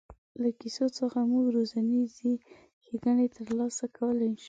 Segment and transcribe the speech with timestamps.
[0.41, 2.31] له کیسو څخه موږ روزنیزې
[2.83, 4.39] ښېګڼې تر لاسه کولای شو.